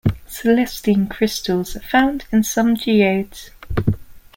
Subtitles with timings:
[0.25, 3.51] Celestine crystals are found in some geodes.